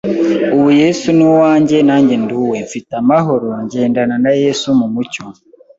[0.55, 2.57] ubu Yesu ni uwanjye nanjye ndi uwe.
[2.67, 5.23] Mfite amahoro, ngendana na Yesu mu mucyo!